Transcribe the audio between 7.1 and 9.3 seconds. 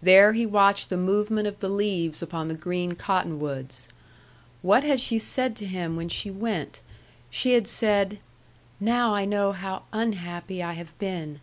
She had said, "Now I